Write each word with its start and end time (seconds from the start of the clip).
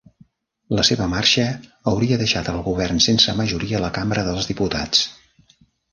La 0.77 0.85
seva 0.87 1.05
marxa 1.11 1.43
hauria 1.93 2.17
deixat 2.21 2.49
el 2.53 2.59
govern 2.71 3.03
sense 3.09 3.39
majoria 3.43 3.77
a 3.81 3.83
la 3.87 3.95
Cambra 3.99 4.25
dels 4.31 4.49
Diputats. 4.53 5.05